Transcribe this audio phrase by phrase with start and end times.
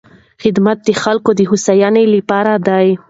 [0.43, 2.87] خدمت د خلکو د هوساینې لپاره دی.